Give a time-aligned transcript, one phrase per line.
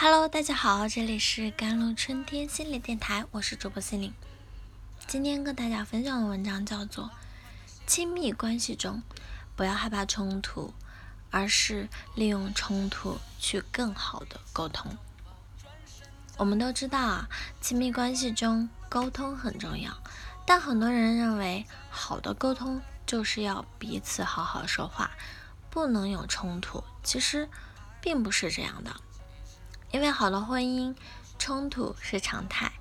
[0.00, 4.14] Hello，大家好，这里是甘露春天心理电台，我是主播心灵。
[5.08, 7.06] 今天跟大家分享的文章叫做
[7.84, 9.02] 《亲密关系中
[9.56, 10.72] 不要害怕冲突，
[11.32, 14.92] 而是利用冲突去更好的沟通》。
[16.36, 17.28] 我们都知道啊，
[17.60, 20.00] 亲密关系中沟通很重要，
[20.46, 25.10] 但很多人认为好的沟通就是要彼此好好说话，
[25.68, 26.84] 不能有冲突。
[27.02, 27.48] 其实
[28.00, 28.94] 并不是这样的。
[29.90, 30.94] 因为好的婚姻，
[31.38, 32.72] 冲突是常态，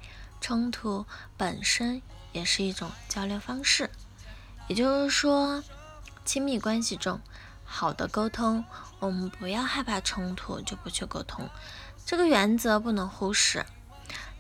[0.42, 1.06] 冲突
[1.38, 2.02] 本身
[2.34, 3.90] 也是一种交流方式。
[4.68, 5.64] 也就是说，
[6.26, 7.22] 亲密关系中
[7.64, 8.66] 好的沟通，
[9.00, 11.50] 我们不要害怕冲突就不去沟通，
[12.06, 13.66] 这个原则不能忽视。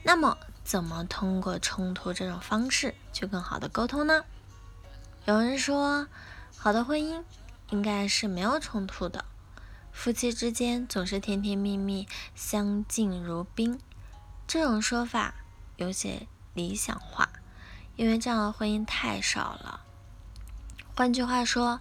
[0.03, 4.25] 那么，怎么通过冲突这种方式去更好的沟通呢？
[5.23, 6.07] 有人说，
[6.57, 7.23] 好的婚姻
[7.69, 9.23] 应该是没有冲突的。
[9.97, 13.79] 夫妻之间总是甜甜蜜蜜，相敬如宾，
[14.47, 15.33] 这种说法
[15.75, 17.27] 有些理想化，
[17.95, 19.81] 因为这样的婚姻太少了。
[20.95, 21.79] 换句话说，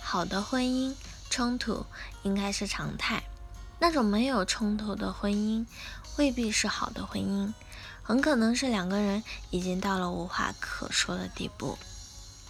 [0.00, 0.96] 好的婚姻
[1.28, 1.84] 冲突
[2.22, 3.24] 应该是常态。
[3.78, 5.66] 那种没有冲突的婚姻
[6.16, 7.52] 未必是好的婚姻，
[8.02, 11.78] 很可能是两个人已经到了无话可说的地步。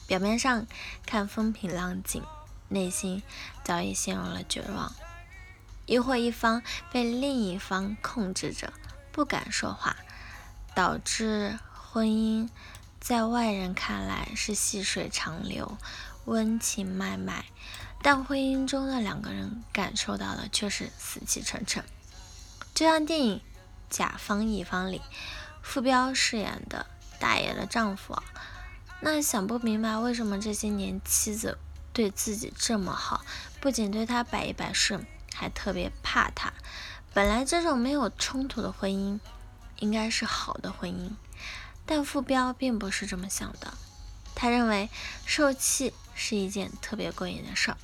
[0.07, 0.65] 表面上
[1.05, 2.23] 看风平浪静。
[2.71, 3.23] 内心
[3.65, 4.95] 早已陷入了绝望，
[5.87, 8.73] 亦或一方被另一方控制着，
[9.11, 9.97] 不敢说话，
[10.73, 12.49] 导致婚姻
[13.01, 15.77] 在外人看来是细水长流、
[16.27, 17.45] 温情脉脉，
[18.03, 21.85] 但婚姻中的两个人感受到的却是死气沉沉。
[22.73, 23.39] 就像电影
[23.91, 25.03] 《甲方乙方》里，
[25.61, 26.87] 傅彪饰演的
[27.19, 28.17] 大爷的丈夫，
[29.01, 31.59] 那想不明白为什么这些年妻子。
[31.93, 33.25] 对自己这么好，
[33.61, 36.53] 不仅对他百依百顺，还特别怕他。
[37.13, 39.19] 本来这种没有冲突的婚姻，
[39.79, 41.11] 应该是好的婚姻，
[41.85, 43.75] 但傅彪并不是这么想的。
[44.35, 44.89] 他认为
[45.27, 47.77] 受气是一件特别过瘾的事儿，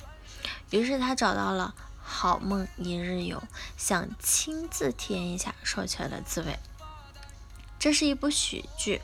[0.71, 3.37] 于是他找到了《好梦一日游》，
[3.77, 6.57] 想亲自体验一下受气的滋味。
[7.77, 9.01] 这是一部喜剧，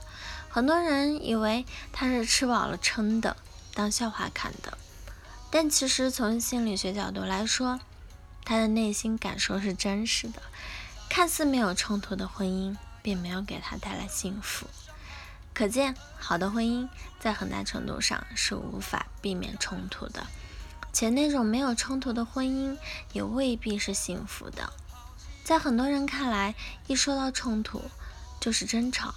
[0.50, 3.36] 很多人以为他是吃饱了撑的，
[3.74, 4.78] 当笑话看的。
[5.56, 7.80] 但其实从心理学角度来说，
[8.44, 10.42] 他的内心感受是真实的。
[11.08, 14.66] 看似没有冲突的婚姻，并没有给他带来幸福。
[15.54, 20.26] 可见，好的婚姻在很大程度上是无法避免冲突的，
[20.92, 22.76] 且那种没有冲突的婚姻
[23.12, 24.74] 也未必是幸福的。
[25.44, 26.56] 在很多人看来，
[26.88, 27.80] 一说到冲突
[28.40, 29.14] 就是争吵，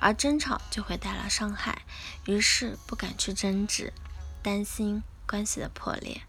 [0.00, 1.80] 而争吵就会带来伤害，
[2.26, 3.94] 于是不敢去争执，
[4.42, 5.02] 担心。
[5.28, 6.22] 关系的破裂，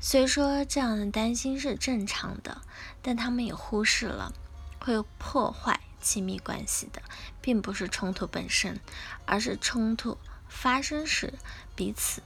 [0.00, 2.62] 虽说这样的担心是正常的，
[3.02, 4.32] 但他们也忽视了
[4.80, 7.02] 会破坏亲密关系的，
[7.42, 8.80] 并不是冲突本身，
[9.26, 10.16] 而是冲突
[10.48, 11.34] 发生时
[11.76, 12.22] 彼此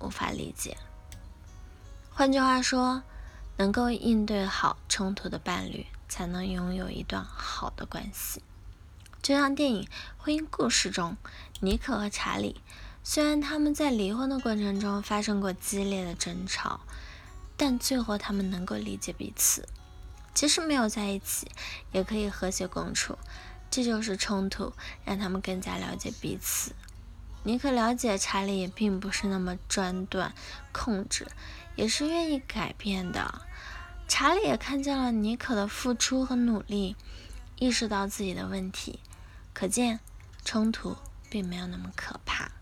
[0.00, 0.78] 无法理解。
[2.10, 3.02] 换句话说，
[3.58, 8.42] 能够应对好冲突的伴侣，才能拥有一段好的关系。
[9.20, 9.84] 就像电影
[10.18, 11.16] 《婚姻故事》中，
[11.60, 12.60] 尼克和查理。
[13.04, 16.80] 虽然他们在离婚的过程中发生过激烈的争吵，
[17.56, 19.68] 但最后他们能够理解彼此，
[20.32, 21.50] 即使没有在一起，
[21.90, 23.18] 也可以和谐共处。
[23.70, 24.72] 这就是冲突
[25.04, 26.72] 让他们更加了解彼此。
[27.42, 30.32] 尼克了解查理也并不是那么专断
[30.70, 31.26] 控制，
[31.74, 33.42] 也是愿意改变的。
[34.06, 36.96] 查理也看见了尼克的付出和努力，
[37.56, 39.00] 意识到自己的问题。
[39.52, 39.98] 可见，
[40.44, 40.96] 冲突
[41.28, 42.52] 并没有那么可怕。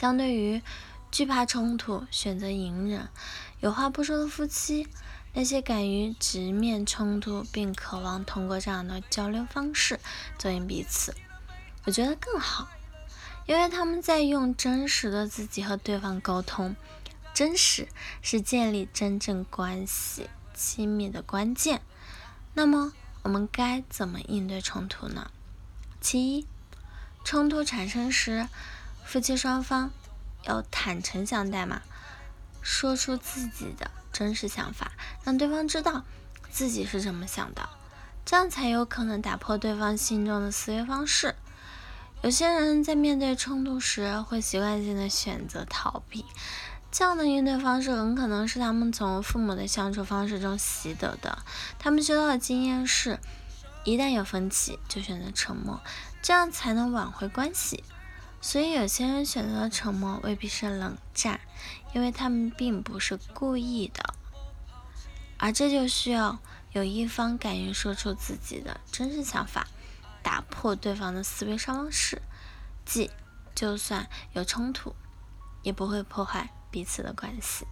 [0.00, 0.62] 相对于
[1.10, 3.06] 惧怕冲突、选择隐忍、
[3.60, 4.88] 有话不说的夫妻，
[5.34, 10.00] 那些敢于直面冲突并渴望通过这样的交流方式
[10.38, 11.14] 走进彼此，
[11.84, 12.66] 我觉得更好，
[13.44, 16.74] 因为他们在用真实的自己和对方沟通。
[17.34, 17.86] 真实
[18.22, 21.82] 是建立真正关系亲密的关键。
[22.54, 25.30] 那么，我们该怎么应对冲突呢？
[26.00, 26.46] 其一，
[27.22, 28.48] 冲突产生时。
[29.10, 29.90] 夫妻双方
[30.44, 31.82] 要坦诚相待嘛，
[32.62, 34.92] 说出自己的真实想法，
[35.24, 36.04] 让对方知道
[36.48, 37.68] 自己是怎么想的，
[38.24, 41.34] 这样才有可能打破对方心中的思维方式。
[42.22, 46.24] 有些人在面对冲突时会习惯性的选择逃避，
[46.92, 51.40] 这样的应对方式很可能是他们从父母的相处方式中习得的。
[51.80, 53.18] 他们学到的经验是，
[53.82, 55.80] 一旦有分歧就选择沉默，
[56.22, 57.82] 这样才能挽回关系。
[58.40, 61.40] 所以，有些人选择沉默未必是冷战，
[61.92, 64.14] 因为他们并不是故意的。
[65.38, 66.38] 而这就需要
[66.72, 69.66] 有一方敢于说出自己的真实想法，
[70.22, 72.22] 打破对方的思维方方式，
[72.84, 73.10] 即
[73.54, 74.94] 就算有冲突，
[75.62, 77.66] 也不会破坏彼此的关系。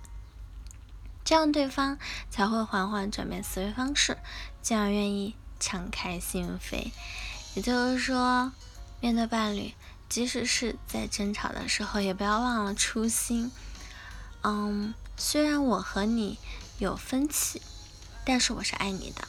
[1.25, 1.99] 这样对方
[2.31, 4.17] 才会缓缓转变思维方式，
[4.62, 6.91] 进而愿意敞开心扉。
[7.55, 8.53] 也就是说，
[9.00, 9.75] 面对伴侣，
[10.08, 13.50] 即使是在争吵的时候，也不要忘了初心。
[14.43, 16.38] 嗯，虽然我和你
[16.78, 17.60] 有分歧，
[18.25, 19.26] 但是我是爱你的，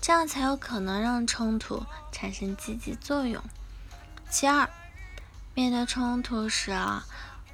[0.00, 3.42] 这样才有可能让冲突产生积极作用。
[4.30, 4.70] 其二，
[5.54, 7.04] 面对冲突时啊。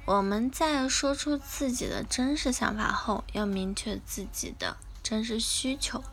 [0.05, 6.03] 我们在说出自己的真实想法后，要明确自己的真实需求。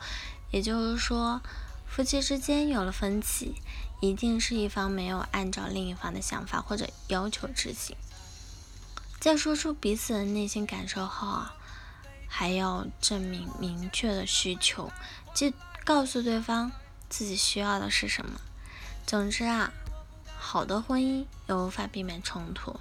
[0.51, 1.41] 也就是说，
[1.89, 3.55] 夫妻之间有了分歧，
[4.01, 7.97] 一定是一方没有按照另一方的想法或者要求执行。
[9.19, 11.57] 在说出彼此的内心感受后啊，
[12.29, 14.93] 还要证明明确的需求，
[15.35, 15.53] 即
[15.85, 16.71] 告诉对方
[17.09, 18.41] 自己需要的是什么。
[19.05, 19.73] 总之啊，
[20.39, 22.79] 好的婚姻也无法避免冲突。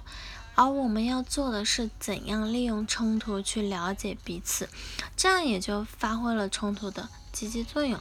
[0.54, 4.68] 而我们要做的是怎样利用冲突去了解彼此，
[5.16, 8.00] 这样也就发挥了冲突的积极作用。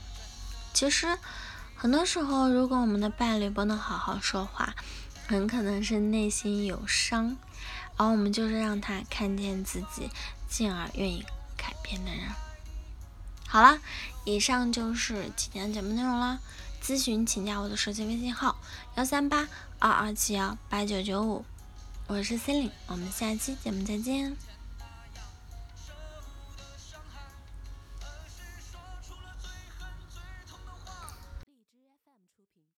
[0.78, 1.18] 其实，
[1.76, 4.76] 很多时候，如果我们的伴侣不能好好说话，
[5.26, 7.36] 很可能是内心有伤，
[7.96, 10.12] 而我们就是让他看见自己，
[10.48, 11.26] 进而愿意
[11.58, 12.30] 改变的人。
[13.48, 13.80] 好了，
[14.24, 16.40] 以上就是今天的节目内容了。
[16.80, 18.58] 咨询请加我的手机微信号：
[18.98, 19.48] 幺三八
[19.80, 21.44] 二二七幺八九九五。
[22.06, 24.38] 我是 c e l i n e 我们下期节目再见。